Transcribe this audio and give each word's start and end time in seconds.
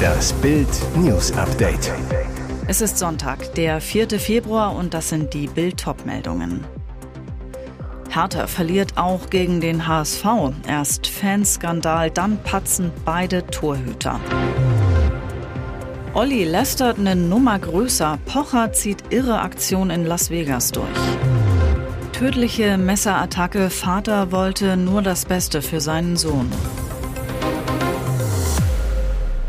Das 0.00 0.32
Bild 0.34 0.68
News 0.96 1.32
Update. 1.32 1.92
Es 2.66 2.80
ist 2.80 2.98
Sonntag, 2.98 3.54
der 3.54 3.80
4. 3.80 4.18
Februar 4.18 4.74
und 4.74 4.94
das 4.94 5.08
sind 5.08 5.34
die 5.34 5.46
Bild 5.46 5.84
meldungen 6.04 6.64
Hertha 8.10 8.46
verliert 8.46 8.96
auch 8.96 9.30
gegen 9.30 9.60
den 9.60 9.86
HSV. 9.86 10.24
Erst 10.66 11.06
Fanskandal, 11.06 12.10
dann 12.10 12.42
patzen 12.42 12.90
beide 13.04 13.46
Torhüter. 13.46 14.18
Olli 16.12 16.44
lästert 16.44 16.98
eine 16.98 17.14
Nummer 17.14 17.58
größer. 17.58 18.18
Pocher 18.26 18.72
zieht 18.72 19.04
irre 19.10 19.40
Aktion 19.40 19.90
in 19.90 20.06
Las 20.06 20.30
Vegas 20.30 20.72
durch. 20.72 20.88
Tödliche 22.12 22.76
Messerattacke. 22.78 23.70
Vater 23.70 24.32
wollte 24.32 24.76
nur 24.76 25.02
das 25.02 25.24
Beste 25.24 25.62
für 25.62 25.80
seinen 25.80 26.16
Sohn. 26.16 26.50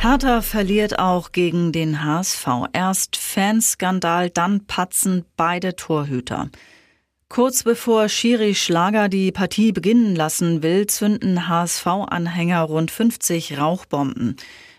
Hertha 0.03 0.41
verliert 0.41 0.97
auch 0.97 1.31
gegen 1.31 1.71
den 1.71 2.03
HSV. 2.03 2.47
Erst 2.73 3.17
Fanskandal, 3.17 4.31
dann 4.31 4.65
patzen 4.65 5.25
beide 5.37 5.75
Torhüter. 5.75 6.49
Kurz 7.29 7.61
bevor 7.61 8.09
Schiri 8.09 8.55
Schlager 8.55 9.09
die 9.09 9.31
Partie 9.31 9.71
beginnen 9.71 10.15
lassen 10.15 10.63
will, 10.63 10.87
zünden 10.87 11.47
HSV-Anhänger 11.47 12.63
rund 12.63 12.89
50 12.89 13.59
Rauchbomben. 13.59 14.37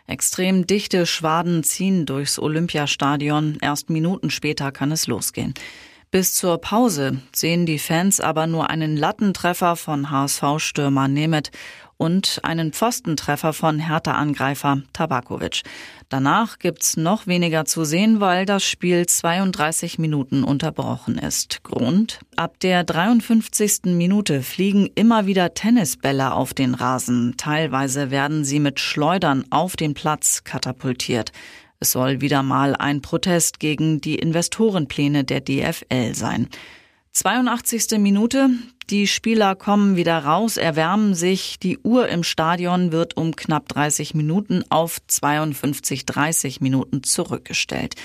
Extrem 0.09 0.67
dichte 0.67 1.07
Schwaden 1.07 1.63
ziehen 1.63 2.05
durchs 2.05 2.41
Olympiastadion. 2.41 3.59
Erst 3.63 3.91
Minuten 3.91 4.29
später 4.29 4.73
kann 4.73 4.91
es 4.91 5.07
losgehen. 5.07 5.55
Bis 6.13 6.35
zur 6.35 6.59
Pause 6.59 7.23
sehen 7.35 7.65
die 7.65 7.79
Fans 7.79 8.21
aber 8.21 8.47
nur 8.47 8.69
einen 8.69 8.99
Lattentreffer 8.99 9.77
von 9.77 10.11
HSV-Stürmer 10.11 11.09
Nemeth 11.09 11.51
und 11.97 12.41
einen 12.43 12.75
Pfostentreffer 12.75 13.55
von 13.55 13.79
Hertha-Angreifer 13.79 14.83
Tabakovic. 14.93 15.63
Danach 16.11 16.59
gibt's 16.59 16.99
noch 16.99 17.27
weniger 17.27 17.65
zu 17.65 17.85
sehen, 17.85 18.21
weil 18.21 18.45
das 18.45 18.63
Spiel 18.63 19.07
32 19.07 19.99
Minuten 19.99 20.45
unterbrochen 20.45 21.17
ist. 21.17 21.63
Grund? 21.63 22.21
Ab 22.37 22.61
der 22.61 22.85
53. 22.85 23.85
Minute 23.95 24.43
fliegen 24.43 24.91
immer 24.95 25.25
wieder 25.25 25.55
Tennisbälle 25.55 26.35
auf 26.35 26.53
den 26.53 26.75
Rasen. 26.75 27.39
Teilweise 27.39 28.11
werden 28.11 28.45
sie 28.45 28.61
mit 28.61 28.81
Schleudern 28.81 29.47
auf 29.49 29.77
den 29.77 29.95
Platz 29.95 30.45
katapultiert. 30.45 31.33
Es 31.83 31.91
soll 31.91 32.21
wieder 32.21 32.45
mal 32.45 32.77
ein 32.77 33.03
Protest 33.03 33.59
gegen 33.59 34.01
die 34.01 34.15
Investorenpläne 34.15 35.25
der 35.25 35.41
DFL 35.41 36.15
sein. 36.15 36.47
82. 37.11 37.99
Minute. 37.99 38.51
Die 38.89 39.09
Spieler 39.09 39.57
kommen 39.57 39.97
wieder 39.97 40.19
raus, 40.19 40.59
erwärmen 40.59 41.17
sich. 41.17 41.59
Die 41.59 41.79
Uhr 41.79 42.09
im 42.09 42.23
Stadion 42.23 42.93
wird 42.93 43.17
um 43.17 43.35
knapp 43.35 43.67
30 43.67 44.15
Minuten 44.15 44.63
auf 44.71 44.99
52, 45.09 46.07
30 46.07 46.61
Minuten 46.61 47.03
zurückgestellt. 47.03 47.97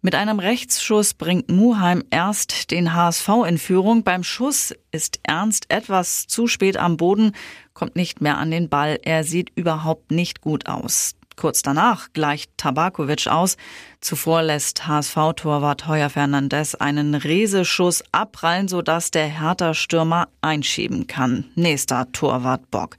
Mit 0.00 0.14
einem 0.14 0.38
Rechtsschuss 0.38 1.14
bringt 1.14 1.50
Muheim 1.50 2.04
erst 2.10 2.70
den 2.70 2.94
HSV 2.94 3.28
in 3.48 3.58
Führung. 3.58 4.04
Beim 4.04 4.22
Schuss 4.22 4.72
ist 4.92 5.18
Ernst 5.24 5.64
etwas 5.70 6.28
zu 6.28 6.46
spät 6.46 6.76
am 6.76 6.96
Boden, 6.96 7.32
kommt 7.72 7.96
nicht 7.96 8.20
mehr 8.20 8.38
an 8.38 8.52
den 8.52 8.68
Ball. 8.68 9.00
Er 9.02 9.24
sieht 9.24 9.50
überhaupt 9.56 10.12
nicht 10.12 10.40
gut 10.40 10.66
aus. 10.68 11.16
Kurz 11.36 11.62
danach 11.62 12.12
gleicht 12.12 12.50
Tabakovic 12.56 13.26
aus. 13.26 13.56
Zuvor 14.00 14.42
lässt 14.42 14.86
HSV-Torwart 14.86 15.86
Heuer 15.86 16.10
Fernandes 16.10 16.74
einen 16.74 17.14
Reseschuss 17.14 18.02
abprallen, 18.12 18.68
sodass 18.68 19.10
der 19.10 19.26
Hertha-Stürmer 19.26 20.28
einschieben 20.40 21.06
kann. 21.06 21.46
Nächster 21.54 22.10
Torwart 22.12 22.70
Bock. 22.70 22.96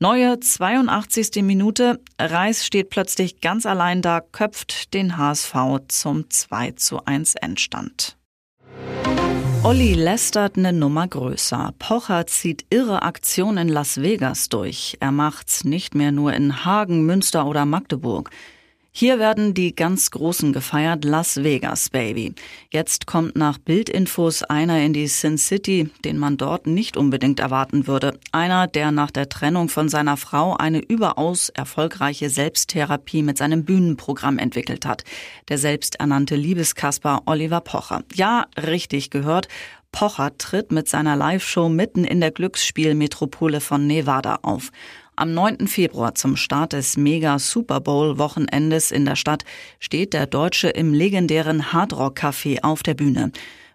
Neue 0.00 0.38
82. 0.38 1.42
Minute. 1.42 2.00
Reis 2.20 2.64
steht 2.64 2.90
plötzlich 2.90 3.40
ganz 3.40 3.66
allein 3.66 4.00
da, 4.00 4.20
köpft 4.20 4.94
den 4.94 5.16
HSV 5.16 5.54
zum 5.88 6.30
2 6.30 6.72
zu 6.72 7.04
1 7.04 7.34
Endstand. 7.34 8.16
Olli 9.64 9.94
lästert 9.94 10.56
eine 10.56 10.72
Nummer 10.72 11.08
größer. 11.08 11.74
Pocher 11.78 12.26
zieht 12.26 12.64
irre 12.70 13.02
Aktionen 13.02 13.68
in 13.68 13.68
Las 13.68 14.00
Vegas 14.00 14.48
durch. 14.48 14.96
Er 15.00 15.10
macht's 15.10 15.64
nicht 15.64 15.94
mehr 15.94 16.12
nur 16.12 16.32
in 16.32 16.64
Hagen, 16.64 17.04
Münster 17.04 17.44
oder 17.44 17.64
Magdeburg. 17.66 18.30
Hier 19.00 19.20
werden 19.20 19.54
die 19.54 19.76
ganz 19.76 20.10
Großen 20.10 20.52
gefeiert, 20.52 21.04
Las 21.04 21.44
Vegas 21.44 21.88
Baby. 21.88 22.34
Jetzt 22.72 23.06
kommt 23.06 23.36
nach 23.36 23.56
Bildinfos 23.56 24.42
einer 24.42 24.82
in 24.82 24.92
die 24.92 25.06
Sin 25.06 25.38
City, 25.38 25.88
den 26.04 26.18
man 26.18 26.36
dort 26.36 26.66
nicht 26.66 26.96
unbedingt 26.96 27.38
erwarten 27.38 27.86
würde. 27.86 28.18
Einer, 28.32 28.66
der 28.66 28.90
nach 28.90 29.12
der 29.12 29.28
Trennung 29.28 29.68
von 29.68 29.88
seiner 29.88 30.16
Frau 30.16 30.56
eine 30.56 30.80
überaus 30.80 31.48
erfolgreiche 31.50 32.28
Selbsttherapie 32.28 33.22
mit 33.22 33.38
seinem 33.38 33.64
Bühnenprogramm 33.64 34.36
entwickelt 34.36 34.84
hat. 34.84 35.04
Der 35.48 35.58
selbsternannte 35.58 36.34
Liebeskasper 36.34 37.22
Oliver 37.26 37.60
Pocher. 37.60 38.02
Ja, 38.14 38.46
richtig 38.60 39.10
gehört. 39.10 39.46
Pocher 39.92 40.36
tritt 40.38 40.72
mit 40.72 40.88
seiner 40.88 41.14
Live-Show 41.14 41.68
mitten 41.68 42.02
in 42.02 42.20
der 42.20 42.32
Glücksspielmetropole 42.32 43.60
von 43.60 43.86
Nevada 43.86 44.40
auf. 44.42 44.72
Am 45.18 45.34
9. 45.34 45.66
Februar 45.66 46.14
zum 46.14 46.36
Start 46.36 46.74
des 46.74 46.96
Mega 46.96 47.40
Super 47.40 47.80
Bowl 47.80 48.18
Wochenendes 48.18 48.92
in 48.92 49.04
der 49.04 49.16
Stadt 49.16 49.44
steht 49.80 50.12
der 50.12 50.28
Deutsche 50.28 50.68
im 50.68 50.94
legendären 50.94 51.72
Hardrock 51.72 52.20
Café 52.20 52.62
auf 52.62 52.84
der 52.84 52.94
Bühne. 52.94 53.32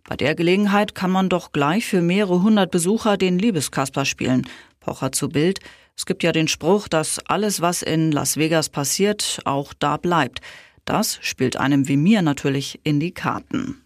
Bei 0.07 0.15
der 0.15 0.35
Gelegenheit 0.35 0.95
kann 0.95 1.11
man 1.11 1.27
doch 1.27 1.51
gleich 1.51 1.85
für 1.85 2.01
mehrere 2.01 2.41
hundert 2.43 2.71
Besucher 2.71 3.17
den 3.17 3.39
Liebeskasper 3.39 4.05
spielen. 4.05 4.47
Pocher 4.79 5.11
zu 5.11 5.27
Bild. 5.27 5.59
Es 5.97 6.05
gibt 6.05 6.23
ja 6.23 6.31
den 6.31 6.47
Spruch, 6.47 6.87
dass 6.87 7.19
alles, 7.27 7.59
was 7.59 7.81
in 7.81 8.13
Las 8.13 8.37
Vegas 8.37 8.69
passiert, 8.69 9.41
auch 9.43 9.73
da 9.77 9.97
bleibt. 9.97 10.39
Das 10.85 11.19
spielt 11.21 11.57
einem 11.57 11.89
wie 11.89 11.97
mir 11.97 12.21
natürlich 12.21 12.79
in 12.85 13.01
die 13.01 13.11
Karten. 13.11 13.83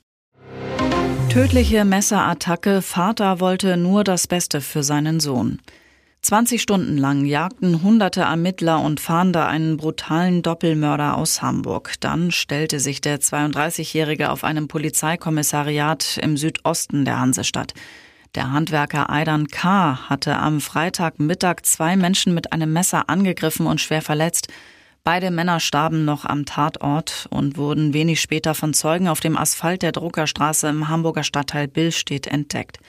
Tödliche 1.30 1.86
Messerattacke. 1.86 2.84
Vater 2.84 3.40
wollte 3.40 3.78
nur 3.78 4.04
das 4.04 4.28
Beste 4.28 4.62
für 4.62 4.84
seinen 4.84 5.20
Sohn. 5.20 5.60
20 6.22 6.62
Stunden 6.62 6.98
lang 6.98 7.26
jagten 7.26 7.84
hunderte 7.84 8.22
Ermittler 8.22 8.82
und 8.82 9.00
Fahnder 9.00 9.48
einen 9.48 9.78
brutalen 9.78 10.42
Doppelmörder 10.42 11.18
aus 11.18 11.42
Hamburg. 11.42 11.94
Dann 12.02 12.32
stellte 12.32 12.80
sich 12.80 13.00
der 13.00 13.20
32-Jährige 13.22 14.32
auf 14.32 14.44
einem 14.44 14.68
Polizeikommissariat 14.68 16.20
im 16.22 16.36
Südosten 16.36 17.06
der 17.06 17.20
Hansestadt. 17.20 17.74
Der 18.36 18.52
Handwerker 18.52 19.10
Aidan 19.10 19.48
K. 19.48 20.10
hatte 20.10 20.36
am 20.38 20.60
Freitagmittag 20.60 21.62
zwei 21.64 21.96
Menschen 21.96 22.34
mit 22.34 22.52
einem 22.52 22.74
Messer 22.74 23.10
angegriffen 23.10 23.66
und 23.66 23.80
schwer 23.80 24.02
verletzt. 24.02 24.48
Beide 25.04 25.32
Männer 25.32 25.62
starben 25.62 26.04
noch 26.04 26.26
am 26.26 26.46
Tatort 26.46 27.28
und 27.30 27.56
wurden 27.56 27.94
wenig 27.94 28.20
später 28.20 28.54
von 28.54 28.74
Zeugen 28.74 29.08
auf 29.08 29.22
dem 29.22 29.38
Asphalt 29.38 29.82
der 29.82 29.94
Druckerstraße 29.94 30.68
im 30.68 30.90
Hamburger 30.90 31.24
Stadtteil 31.24 31.70
Billstedt 31.70 32.28
entdeckt. 32.28 32.80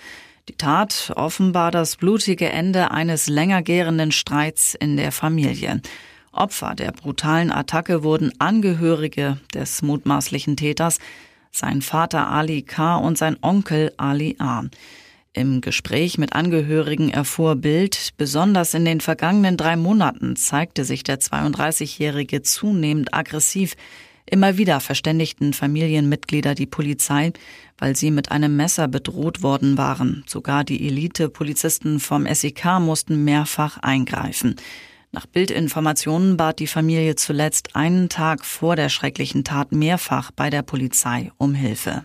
Die 0.48 0.56
Tat 0.56 1.12
offenbar 1.14 1.70
das 1.70 1.96
blutige 1.96 2.48
Ende 2.48 2.90
eines 2.90 3.26
länger 3.26 3.60
gärenden 3.60 4.12
Streits 4.12 4.74
in 4.74 4.96
der 4.96 5.12
Familie. 5.12 5.82
Opfer 6.32 6.74
der 6.74 6.92
brutalen 6.92 7.52
Attacke 7.52 8.02
wurden 8.02 8.32
Angehörige 8.38 9.38
des 9.52 9.82
mutmaßlichen 9.82 10.56
Täters, 10.56 11.00
sein 11.50 11.82
Vater 11.82 12.28
Ali 12.28 12.62
K. 12.62 12.96
und 12.96 13.18
sein 13.18 13.36
Onkel 13.42 13.92
Ali 13.98 14.36
A. 14.38 14.62
Im 15.34 15.60
Gespräch 15.60 16.16
mit 16.16 16.32
Angehörigen 16.32 17.10
erfuhr 17.10 17.56
Bild, 17.56 18.14
besonders 18.16 18.72
in 18.72 18.86
den 18.86 19.02
vergangenen 19.02 19.58
drei 19.58 19.76
Monaten 19.76 20.34
zeigte 20.34 20.86
sich 20.86 21.02
der 21.02 21.20
32-Jährige 21.20 22.40
zunehmend 22.40 23.12
aggressiv, 23.12 23.76
Immer 24.30 24.58
wieder 24.58 24.80
verständigten 24.80 25.54
Familienmitglieder 25.54 26.54
die 26.54 26.66
Polizei, 26.66 27.32
weil 27.78 27.96
sie 27.96 28.10
mit 28.10 28.30
einem 28.30 28.56
Messer 28.56 28.86
bedroht 28.86 29.42
worden 29.42 29.78
waren. 29.78 30.22
Sogar 30.26 30.64
die 30.64 30.86
Elite-Polizisten 30.86 31.98
vom 31.98 32.26
SEK 32.26 32.78
mussten 32.78 33.24
mehrfach 33.24 33.78
eingreifen. 33.78 34.56
Nach 35.12 35.24
Bildinformationen 35.24 36.36
bat 36.36 36.58
die 36.58 36.66
Familie 36.66 37.14
zuletzt 37.14 37.74
einen 37.74 38.10
Tag 38.10 38.44
vor 38.44 38.76
der 38.76 38.90
schrecklichen 38.90 39.44
Tat 39.44 39.72
mehrfach 39.72 40.30
bei 40.30 40.50
der 40.50 40.62
Polizei 40.62 41.32
um 41.38 41.54
Hilfe. 41.54 42.04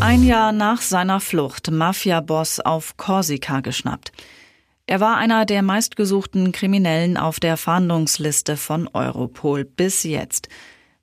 Ein 0.00 0.24
Jahr 0.24 0.50
nach 0.50 0.82
seiner 0.82 1.20
Flucht, 1.20 1.70
Mafia-Boss 1.70 2.58
auf 2.58 2.96
Korsika 2.96 3.60
geschnappt. 3.60 4.10
Er 4.88 5.00
war 5.00 5.16
einer 5.16 5.46
der 5.46 5.62
meistgesuchten 5.62 6.52
Kriminellen 6.52 7.16
auf 7.16 7.40
der 7.40 7.56
Fahndungsliste 7.56 8.56
von 8.56 8.88
Europol 8.92 9.64
bis 9.64 10.04
jetzt. 10.04 10.48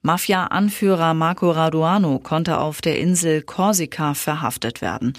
Mafia-Anführer 0.02 1.14
Marco 1.14 1.52
Raduano 1.52 2.20
konnte 2.20 2.60
auf 2.60 2.80
der 2.80 2.98
Insel 2.98 3.42
Korsika 3.42 4.14
verhaftet 4.14 4.82
werden. 4.82 5.14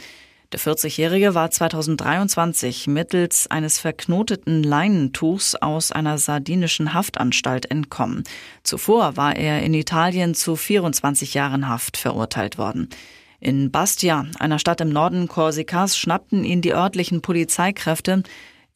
Der 0.52 0.60
40-Jährige 0.60 1.34
war 1.34 1.50
2023 1.50 2.86
mittels 2.86 3.50
eines 3.50 3.78
verknoteten 3.78 4.62
Leinentuchs 4.62 5.56
aus 5.56 5.92
einer 5.92 6.16
sardinischen 6.16 6.94
Haftanstalt 6.94 7.70
entkommen. 7.70 8.24
Zuvor 8.62 9.18
war 9.18 9.36
er 9.36 9.62
in 9.62 9.74
Italien 9.74 10.34
zu 10.34 10.56
24 10.56 11.34
Jahren 11.34 11.68
Haft 11.68 11.98
verurteilt 11.98 12.56
worden. 12.56 12.88
In 13.40 13.70
Bastia, 13.70 14.24
einer 14.38 14.58
Stadt 14.58 14.80
im 14.80 14.88
Norden 14.88 15.28
Korsikas, 15.28 15.98
schnappten 15.98 16.44
ihn 16.44 16.62
die 16.62 16.72
örtlichen 16.72 17.20
Polizeikräfte. 17.20 18.22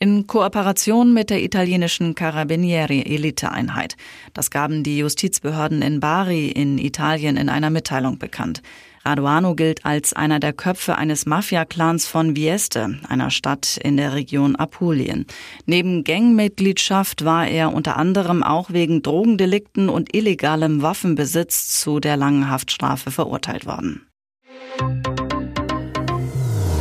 In 0.00 0.28
Kooperation 0.28 1.12
mit 1.12 1.28
der 1.28 1.42
italienischen 1.42 2.14
Carabinieri 2.14 3.02
Eliteeinheit. 3.02 3.96
Das 4.32 4.50
gaben 4.50 4.84
die 4.84 4.98
Justizbehörden 4.98 5.82
in 5.82 5.98
Bari 5.98 6.48
in 6.50 6.78
Italien 6.78 7.36
in 7.36 7.48
einer 7.48 7.70
Mitteilung 7.70 8.18
bekannt. 8.18 8.62
Raduano 9.04 9.56
gilt 9.56 9.84
als 9.84 10.12
einer 10.12 10.38
der 10.38 10.52
Köpfe 10.52 10.96
eines 10.96 11.26
Mafia-Clans 11.26 12.06
von 12.06 12.36
Vieste, 12.36 13.00
einer 13.08 13.30
Stadt 13.30 13.76
in 13.82 13.96
der 13.96 14.14
Region 14.14 14.54
Apulien. 14.54 15.26
Neben 15.66 16.04
Gangmitgliedschaft 16.04 17.24
war 17.24 17.48
er 17.48 17.72
unter 17.72 17.96
anderem 17.96 18.44
auch 18.44 18.70
wegen 18.70 19.02
Drogendelikten 19.02 19.88
und 19.88 20.14
illegalem 20.14 20.82
Waffenbesitz 20.82 21.80
zu 21.80 21.98
der 21.98 22.16
langen 22.16 22.48
Haftstrafe 22.48 23.10
verurteilt 23.10 23.66
worden. 23.66 24.07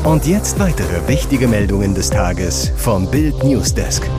Und 0.08 0.26
jetzt 0.26 0.58
weitere 0.58 1.06
wichtige 1.10 1.50
Meldungen 1.50 1.94
des 1.94 2.10
Tages 2.10 2.72
vom 2.78 3.12
Bild 3.12 3.44
Newsdesk. 3.44 4.10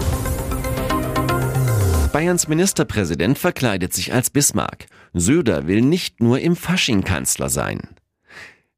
Bayerns 2.13 2.47
Ministerpräsident 2.47 3.39
verkleidet 3.39 3.95
sich 3.95 4.13
als 4.13 4.29
Bismarck. 4.29 4.89
Söder 5.15 5.67
will 5.67 5.81
nicht 5.81 6.21
nur 6.21 6.41
im 6.41 6.57
Fasching 6.57 7.05
Kanzler 7.05 7.49
sein. 7.49 7.81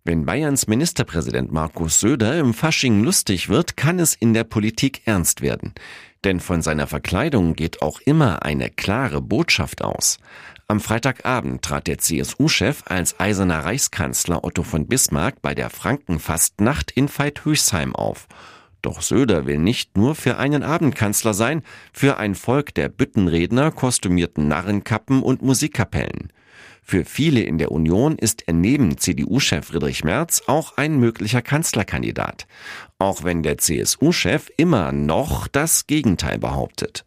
Wenn 0.05 0.25
Bayerns 0.25 0.69
Ministerpräsident 0.69 1.51
Markus 1.51 1.99
Söder 1.99 2.39
im 2.39 2.55
Fasching 2.55 3.03
lustig 3.03 3.49
wird, 3.49 3.77
kann 3.77 3.99
es 3.99 4.15
in 4.15 4.33
der 4.33 4.45
Politik 4.45 5.03
ernst 5.05 5.43
werden. 5.43 5.75
Denn 6.25 6.41
von 6.41 6.61
seiner 6.61 6.87
Verkleidung 6.87 7.55
geht 7.55 7.81
auch 7.81 8.01
immer 8.01 8.43
eine 8.45 8.71
klare 8.71 9.23
Botschaft 9.23 9.83
aus. 9.83 10.19
Am 10.69 10.81
Freitagabend 10.81 11.63
trat 11.63 11.87
der 11.87 11.99
CSU-Chef 11.99 12.83
als 12.87 13.19
eiserner 13.19 13.65
Reichskanzler 13.65 14.45
Otto 14.45 14.63
von 14.63 14.87
Bismarck 14.87 15.43
bei 15.43 15.55
der 15.55 15.71
Frankenfastnacht 15.71 16.91
in 16.91 17.09
Veithöchsheim 17.09 17.97
auf. 17.97 18.29
Doch 18.83 19.03
Söder 19.03 19.47
will 19.47 19.59
nicht 19.59 19.97
nur 19.97 20.15
für 20.15 20.39
einen 20.39 20.63
Abend 20.63 20.95
Kanzler 20.95 21.35
sein, 21.35 21.63
für 21.93 22.19
ein 22.19 22.35
Volk 22.35 22.75
der 22.75 22.89
Büttenredner, 22.89 23.73
kostümierten 23.73 24.49
Narrenkappen 24.49 25.23
und 25.23 25.43
Musikkapellen. 25.43 26.33
Für 26.83 27.05
viele 27.05 27.43
in 27.43 27.59
der 27.59 27.73
Union 27.73 28.17
ist 28.17 28.49
er 28.49 28.55
neben 28.55 28.99
CDU-Chef 28.99 29.67
Friedrich 29.67 30.05
Merz 30.05 30.43
auch 30.47 30.77
ein 30.77 30.99
möglicher 30.99 31.43
Kanzlerkandidat. 31.43 32.47
Auch 32.99 33.25
wenn 33.25 33.43
der 33.43 33.59
CSU-Chef 33.59 34.51
immer 34.57 34.93
noch 34.93 35.47
das 35.47 35.87
Gegenteil 35.87 36.39
behauptet. 36.39 37.05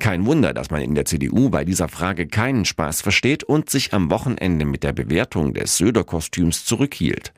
Kein 0.00 0.24
Wunder, 0.24 0.54
dass 0.54 0.70
man 0.70 0.80
in 0.80 0.94
der 0.94 1.04
CDU 1.04 1.50
bei 1.50 1.66
dieser 1.66 1.88
Frage 1.88 2.26
keinen 2.26 2.64
Spaß 2.64 3.02
versteht 3.02 3.44
und 3.44 3.68
sich 3.68 3.92
am 3.92 4.10
Wochenende 4.10 4.64
mit 4.64 4.82
der 4.82 4.94
Bewertung 4.94 5.52
des 5.52 5.76
Söder-Kostüms 5.76 6.64
zurückhielt. 6.64 7.34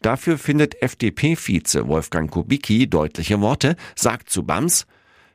Dafür 0.00 0.38
findet 0.38 0.80
FDP-Vize 0.80 1.88
Wolfgang 1.88 2.30
Kubicki 2.30 2.88
deutliche 2.88 3.40
Worte, 3.42 3.76
sagt 3.94 4.30
zu 4.30 4.44
Bams, 4.44 4.86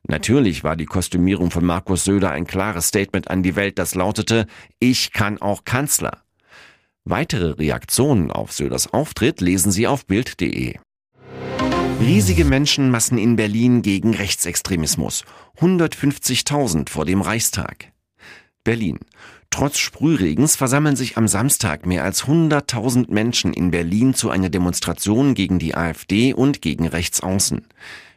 Natürlich 0.08 0.64
war 0.64 0.76
die 0.76 0.86
Kostümierung 0.86 1.52
von 1.52 1.66
Markus 1.66 2.04
Söder 2.04 2.32
ein 2.32 2.48
klares 2.48 2.88
Statement 2.88 3.30
an 3.30 3.44
die 3.44 3.56
Welt, 3.56 3.80
das 3.80 3.96
lautete, 3.96 4.48
ich 4.80 5.12
kann 5.14 5.42
auch 5.42 5.64
Kanzler. 5.64 6.24
Weitere 7.04 7.52
Reaktionen 7.52 8.32
auf 8.32 8.52
Söders 8.52 8.94
Auftritt 8.94 9.42
lesen 9.42 9.72
Sie 9.72 9.88
auf 9.88 10.06
Bild.de. 10.06 10.76
Riesige 12.00 12.46
Menschenmassen 12.46 13.18
in 13.18 13.36
Berlin 13.36 13.82
gegen 13.84 14.16
Rechtsextremismus. 14.16 15.24
150.000 15.60 16.90
vor 16.90 17.06
dem 17.06 17.22
Reichstag. 17.22 17.92
Berlin. 18.64 19.00
Trotz 19.52 19.80
Sprühregens 19.80 20.56
versammeln 20.56 20.96
sich 20.96 21.18
am 21.18 21.28
Samstag 21.28 21.86
mehr 21.86 22.04
als 22.04 22.24
100.000 22.24 23.12
Menschen 23.12 23.54
in 23.54 23.70
Berlin 23.70 24.14
zu 24.14 24.30
einer 24.30 24.50
Demonstration 24.50 25.34
gegen 25.34 25.60
die 25.60 25.76
AfD 25.76 26.34
und 26.34 26.62
gegen 26.62 26.88
Rechtsaußen. 26.88 27.68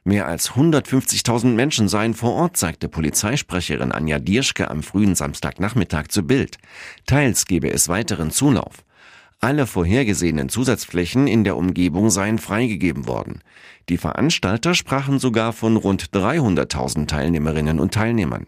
Mehr 0.07 0.27
als 0.27 0.51
150.000 0.51 1.55
Menschen 1.55 1.89
seien 1.89 2.13
vor 2.13 2.35
Ort, 2.35 2.59
sagte 2.59 2.91
Polizeisprecherin 2.91 3.91
Anja 3.91 4.19
Dierschke 4.19 4.71
am 4.71 4.83
frühen 4.83 5.15
Samstagnachmittag 5.15 6.09
zu 6.09 6.25
Bild. 6.25 6.59
Teils 7.07 7.47
gebe 7.47 7.71
es 7.71 7.89
weiteren 7.89 8.31
Zulauf. 8.31 8.85
Alle 9.41 9.67
vorhergesehenen 9.67 10.51
Zusatzflächen 10.51 11.27
in 11.27 11.43
der 11.43 11.57
Umgebung 11.57 12.11
seien 12.11 12.39
freigegeben 12.39 13.07
worden. 13.07 13.41
Die 13.89 13.97
Veranstalter 13.97 14.75
sprachen 14.75 15.19
sogar 15.19 15.55
von 15.55 15.77
rund 15.77 16.11
300.000 16.11 17.07
Teilnehmerinnen 17.07 17.81
und 17.81 17.95
Teilnehmern. 17.95 18.47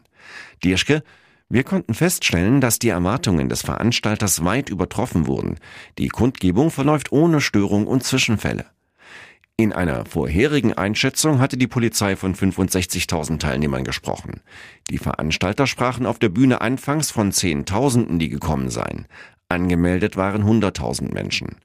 Dierschke, 0.62 1.02
wir 1.48 1.64
konnten 1.64 1.94
feststellen, 1.94 2.60
dass 2.60 2.78
die 2.78 2.90
Erwartungen 2.90 3.48
des 3.48 3.62
Veranstalters 3.62 4.44
weit 4.44 4.68
übertroffen 4.68 5.26
wurden. 5.26 5.56
Die 5.96 6.08
Kundgebung 6.08 6.70
verläuft 6.70 7.12
ohne 7.12 7.40
Störung 7.40 7.86
und 7.86 8.04
Zwischenfälle. 8.04 8.66
In 9.58 9.72
einer 9.72 10.04
vorherigen 10.04 10.74
Einschätzung 10.74 11.38
hatte 11.38 11.56
die 11.56 11.66
Polizei 11.66 12.14
von 12.14 12.34
65.000 12.34 13.38
Teilnehmern 13.38 13.84
gesprochen. 13.84 14.42
Die 14.90 14.98
Veranstalter 14.98 15.66
sprachen 15.66 16.04
auf 16.04 16.18
der 16.18 16.28
Bühne 16.28 16.60
anfangs 16.60 17.10
von 17.10 17.32
Zehntausenden, 17.32 18.18
die 18.18 18.28
gekommen 18.28 18.68
seien. 18.68 19.06
Angemeldet 19.48 20.18
waren 20.18 20.44
100.000 20.44 21.14
Menschen. 21.14 21.56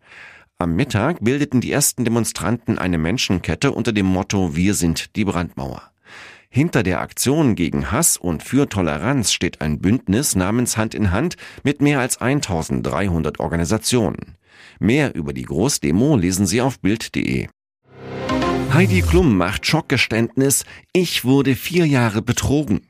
Am 0.58 0.74
Mittag 0.78 1.22
bildeten 1.22 1.60
die 1.60 1.74
ersten 1.74 2.06
Demonstranten 2.06 2.78
eine 2.78 2.98
Menschenkette 2.98 3.74
unter 3.74 3.92
dem 3.92 4.06
Motto 4.06 4.56
Wir 4.56 4.74
sind 4.74 5.18
die 5.18 5.26
Brandmauer. 5.26 5.82
Hinter 6.50 6.84
der 6.84 7.02
Aktion 7.02 7.56
gegen 7.56 7.92
Hass 7.92 8.16
und 8.16 8.42
für 8.42 8.70
Toleranz 8.70 9.34
steht 9.34 9.60
ein 9.60 9.80
Bündnis 9.80 10.38
namens 10.38 10.78
Hand 10.78 10.96
in 10.96 11.12
Hand 11.12 11.36
mit 11.64 11.82
mehr 11.82 12.00
als 12.00 12.22
1300 12.22 13.42
Organisationen. 13.42 14.38
Mehr 14.80 15.14
über 15.14 15.34
die 15.34 15.44
Großdemo 15.44 16.16
lesen 16.16 16.46
Sie 16.46 16.62
auf 16.62 16.80
Bild.de. 16.80 17.50
Heidi 18.74 19.02
Klum 19.02 19.36
macht 19.36 19.66
Schockgeständnis, 19.66 20.64
ich 20.94 21.26
wurde 21.26 21.56
vier 21.56 21.86
Jahre 21.86 22.22
betrogen. 22.22 22.88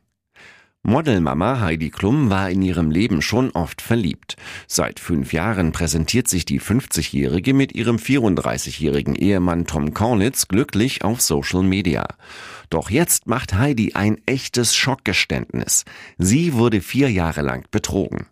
Modelmama 0.83 1.59
Heidi 1.59 1.89
Klum 1.89 2.29
war 2.29 2.51
in 2.51 2.61
ihrem 2.61 2.91
Leben 2.91 3.23
schon 3.23 3.49
oft 3.51 3.81
verliebt. 3.81 4.35
Seit 4.67 4.99
fünf 4.99 5.33
Jahren 5.33 5.71
präsentiert 5.71 6.27
sich 6.27 6.45
die 6.45 6.61
50-Jährige 6.61 7.55
mit 7.55 7.73
ihrem 7.73 7.95
34-jährigen 7.95 9.15
Ehemann 9.15 9.65
Tom 9.65 9.95
Cornitz 9.95 10.47
glücklich 10.47 11.03
auf 11.03 11.19
Social 11.19 11.63
Media. 11.63 12.07
Doch 12.69 12.91
jetzt 12.91 13.25
macht 13.25 13.55
Heidi 13.55 13.93
ein 13.93 14.21
echtes 14.27 14.75
Schockgeständnis. 14.75 15.85
Sie 16.19 16.53
wurde 16.53 16.81
vier 16.81 17.11
Jahre 17.11 17.41
lang 17.41 17.65
betrogen. 17.71 18.27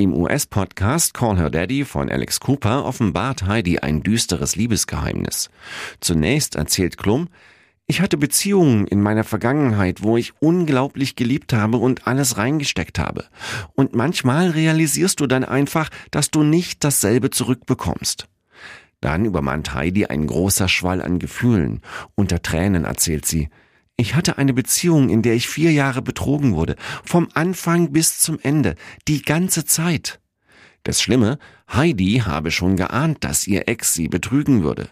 Im 0.00 0.14
US-Podcast 0.14 1.12
Call 1.12 1.38
Her 1.38 1.50
Daddy 1.50 1.84
von 1.84 2.08
Alex 2.08 2.38
Cooper 2.38 2.84
offenbart 2.84 3.48
Heidi 3.48 3.80
ein 3.80 4.04
düsteres 4.04 4.54
Liebesgeheimnis. 4.54 5.50
Zunächst 5.98 6.54
erzählt 6.54 6.98
Klum, 6.98 7.26
ich 7.88 8.00
hatte 8.00 8.16
Beziehungen 8.16 8.86
in 8.86 9.02
meiner 9.02 9.24
Vergangenheit, 9.24 10.04
wo 10.04 10.16
ich 10.16 10.34
unglaublich 10.38 11.16
geliebt 11.16 11.52
habe 11.52 11.78
und 11.78 12.06
alles 12.06 12.36
reingesteckt 12.36 13.00
habe. 13.00 13.24
Und 13.74 13.96
manchmal 13.96 14.50
realisierst 14.50 15.18
du 15.18 15.26
dann 15.26 15.42
einfach, 15.42 15.90
dass 16.12 16.30
du 16.30 16.44
nicht 16.44 16.84
dasselbe 16.84 17.30
zurückbekommst. 17.30 18.28
Dann 19.00 19.24
übermannt 19.24 19.74
Heidi 19.74 20.06
ein 20.06 20.28
großer 20.28 20.68
Schwall 20.68 21.02
an 21.02 21.18
Gefühlen. 21.18 21.82
Unter 22.14 22.40
Tränen 22.40 22.84
erzählt 22.84 23.26
sie, 23.26 23.48
ich 24.00 24.14
hatte 24.14 24.38
eine 24.38 24.54
Beziehung, 24.54 25.10
in 25.10 25.22
der 25.22 25.34
ich 25.34 25.48
vier 25.48 25.72
Jahre 25.72 26.02
betrogen 26.02 26.54
wurde, 26.54 26.76
vom 27.04 27.28
Anfang 27.34 27.92
bis 27.92 28.18
zum 28.18 28.38
Ende, 28.40 28.76
die 29.08 29.22
ganze 29.22 29.64
Zeit. 29.64 30.20
Das 30.84 31.02
Schlimme, 31.02 31.38
Heidi 31.70 32.22
habe 32.24 32.52
schon 32.52 32.76
geahnt, 32.76 33.24
dass 33.24 33.46
ihr 33.46 33.68
Ex 33.68 33.92
sie 33.94 34.08
betrügen 34.08 34.62
würde. 34.62 34.88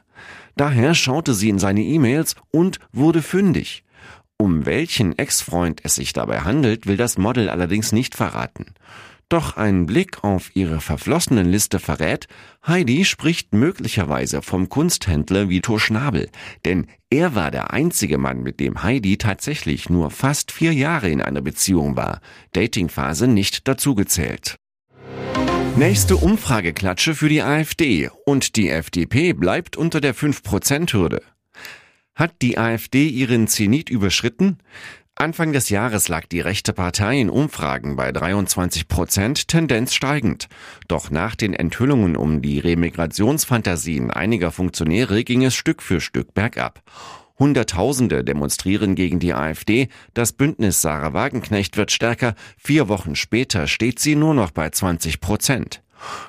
Daher 0.57 0.95
schaute 0.95 1.35
sie 1.35 1.49
in 1.49 1.61
seine 1.61 1.83
E-Mails 1.83 2.35
und 2.51 2.81
wurde 2.93 3.23
fündig. 3.23 3.85
Um 4.39 4.67
welchen 4.67 5.17
Ex-Freund 5.17 5.81
es 5.85 5.95
sich 5.95 6.13
dabei 6.13 6.41
handelt, 6.41 6.87
will 6.87 6.97
das 6.97 7.17
Model 7.17 7.49
allerdings 7.49 7.93
nicht 7.93 8.17
verraten. 8.17 8.67
Doch 9.28 9.56
ein 9.56 9.87
Blick 9.87 10.23
auf 10.23 10.54
ihre 10.54 10.80
verflossenen 10.80 11.50
Liste 11.50 11.80
verrät, 11.80 12.28
Heidi 12.64 13.04
spricht 13.04 13.54
möglicherweise 13.54 14.40
vom 14.40 14.68
Kunsthändler 14.68 15.49
Vito 15.49 15.78
Schnabel, 15.78 16.30
denn 16.64 16.87
er 17.11 17.35
war 17.35 17.50
der 17.50 17.73
einzige 17.73 18.18
Mann, 18.18 18.45
mit 18.45 18.61
dem 18.61 18.85
Heidi 18.85 19.18
tatsächlich 19.18 19.90
nur 19.90 20.12
fast 20.12 20.52
vier 20.52 20.73
Jahre 20.73 21.11
in 21.11 21.21
einer 21.21 21.42
Beziehung 21.42 21.97
war, 21.97 22.21
Datingphase 22.52 23.26
nicht 23.26 23.66
dazugezählt. 23.66 24.54
Nächste 25.76 26.16
Umfrageklatsche 26.16 27.16
für 27.16 27.28
die 27.28 27.42
AfD 27.42 28.11
und 28.26 28.54
die 28.54 28.71
FDP 28.71 29.33
bleibt 29.33 29.76
unter 29.76 30.00
der 30.00 30.14
5%-Hürde. 30.14 31.21
Hat 32.14 32.40
die 32.42 32.59
AfD 32.59 33.09
ihren 33.09 33.49
Zenit 33.49 33.90
überschritten? 33.90 34.59
Anfang 35.18 35.54
des 35.54 35.70
Jahres 35.70 36.08
lag 36.08 36.26
die 36.26 36.40
rechte 36.40 36.75
Partei 36.75 37.18
in 37.18 37.30
Umfragen 37.30 37.96
bei 37.96 38.12
23 38.12 38.87
Prozent, 38.87 39.49
Tendenz 39.49 39.94
steigend. 39.94 40.46
Doch 40.88 41.11
nach 41.11 41.35
den 41.35 41.54
Enthüllungen 41.54 42.16
um 42.16 42.42
die 42.42 42.58
Remigrationsfantasien 42.58 44.11
einiger 44.11 44.52
Funktionäre 44.52 45.25
ging 45.25 45.42
es 45.42 45.54
Stück 45.54 45.80
für 45.80 46.02
Stück 46.02 46.35
bergab. 46.35 46.82
Hunderttausende 47.38 48.25
demonstrieren 48.25 48.94
gegen 48.94 49.18
die 49.18 49.32
AfD. 49.32 49.88
Das 50.12 50.35
Bündnis 50.35 50.82
Sarah 50.82 51.14
Wagenknecht 51.14 51.78
wird 51.78 51.92
stärker. 51.92 52.35
Vier 52.58 52.88
Wochen 52.88 53.16
später 53.16 53.68
steht 53.68 53.99
sie 53.99 54.16
nur 54.16 54.35
noch 54.35 54.50
bei 54.50 54.68
20 54.68 55.23
Prozent. 55.23 55.82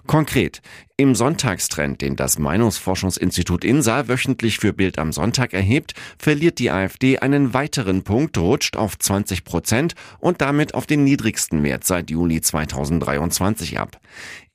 Konkret. 0.05 0.61
Im 0.99 1.13
Sonntagstrend, 1.13 2.01
den 2.01 2.15
das 2.15 2.39
Meinungsforschungsinstitut 2.39 3.63
INSA 3.63 4.07
wöchentlich 4.07 4.57
für 4.57 4.73
Bild 4.73 4.97
am 4.97 5.11
Sonntag 5.11 5.53
erhebt, 5.53 5.93
verliert 6.17 6.57
die 6.57 6.71
AfD 6.71 7.19
einen 7.19 7.53
weiteren 7.53 8.01
Punkt, 8.01 8.35
rutscht 8.39 8.75
auf 8.77 8.97
20 8.97 9.43
Prozent 9.43 9.93
und 10.17 10.41
damit 10.41 10.73
auf 10.73 10.87
den 10.87 11.03
niedrigsten 11.03 11.61
Wert 11.61 11.83
seit 11.83 12.09
Juli 12.09 12.41
2023 12.41 13.77
ab. 13.77 13.99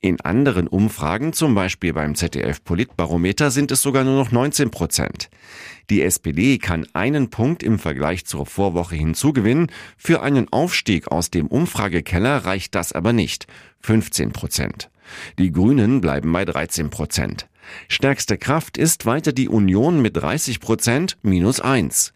In 0.01 0.21
anderen 0.21 0.67
Umfragen, 0.67 1.33
zum 1.33 1.55
Beispiel 1.55 1.93
beim 1.93 2.17
ZDF 2.17 2.65
Politbarometer, 2.65 3.53
sind 3.53 3.71
es 3.71 3.81
sogar 3.81 4.03
nur 4.03 4.17
noch 4.17 4.33
19 4.33 4.73
Prozent. 4.73 5.31
Die 5.91 6.03
SPD 6.03 6.59
kann 6.59 6.89
einen 6.93 7.31
Punkt 7.31 7.63
im 7.63 7.79
Vergleich 7.79 8.25
zur 8.25 8.47
Vorwoche 8.47 8.97
hinzugewinnen. 8.97 9.71
Für 9.97 10.23
einen 10.23 10.53
Aufstieg 10.53 11.07
aus 11.07 11.31
dem 11.31 11.47
Umfragekeller 11.47 12.39
reicht 12.39 12.75
das 12.75 12.93
aber 12.93 13.13
nicht. 13.13 13.47
15 13.83 14.33
Prozent. 14.33 14.89
Die 15.39 15.53
Grünen 15.53 16.01
bleiben 16.01 16.31
bei 16.33 16.45
13 16.45 16.91
Prozent. 16.91 17.49
Stärkste 17.89 18.39
Kraft 18.39 18.77
ist 18.77 19.07
weiter 19.07 19.33
die 19.33 19.49
Union 19.49 20.03
mit 20.03 20.17
30 20.17 20.61
Prozent 20.61 21.17
minus 21.23 21.61
1. 21.61 22.13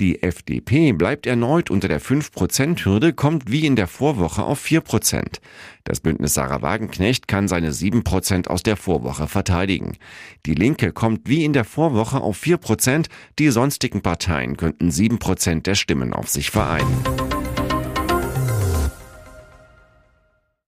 Die 0.00 0.22
FDP 0.24 0.92
bleibt 0.92 1.24
erneut 1.24 1.70
unter 1.70 1.86
der 1.86 2.00
5%-Hürde, 2.00 3.12
kommt 3.12 3.50
wie 3.50 3.64
in 3.64 3.76
der 3.76 3.86
Vorwoche 3.86 4.42
auf 4.42 4.64
4%. 4.64 5.38
Das 5.84 6.00
Bündnis 6.00 6.34
Sarah 6.34 6.62
Wagenknecht 6.62 7.28
kann 7.28 7.46
seine 7.46 7.70
7% 7.70 8.48
aus 8.48 8.64
der 8.64 8.76
Vorwoche 8.76 9.28
verteidigen. 9.28 9.96
Die 10.46 10.54
Linke 10.54 10.92
kommt 10.92 11.28
wie 11.28 11.44
in 11.44 11.52
der 11.52 11.64
Vorwoche 11.64 12.20
auf 12.20 12.42
4%, 12.42 13.06
die 13.38 13.50
sonstigen 13.50 14.02
Parteien 14.02 14.56
könnten 14.56 14.90
7% 14.90 15.62
der 15.62 15.76
Stimmen 15.76 16.12
auf 16.12 16.28
sich 16.28 16.50
vereinen. 16.50 17.53